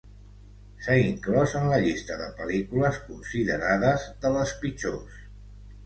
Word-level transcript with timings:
S'ha 0.85 0.95
inclòs 1.09 1.53
en 1.59 1.67
la 1.73 1.77
llista 1.85 2.17
de 2.23 2.31
pel·lícules 2.41 2.99
considerades 3.13 4.11
de 4.25 4.37
les 4.39 4.59
pitjors. 4.65 5.25